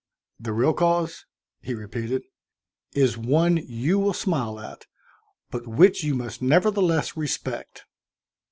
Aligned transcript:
"The 0.39 0.51
real 0.51 0.73
cause" 0.73 1.27
he 1.61 1.75
repeated." 1.75 2.23
is 3.03 3.19
one 3.19 3.57
you 3.57 3.99
will 3.99 4.13
smile 4.15 4.59
at, 4.59 4.87
but 5.51 5.67
which 5.67 6.03
you 6.03 6.15
must 6.15 6.41
nevertheless 6.41 7.15
respect. 7.15 7.85